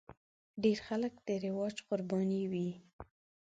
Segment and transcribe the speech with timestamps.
[0.63, 2.69] ډېر خلک د رواج قرباني وي.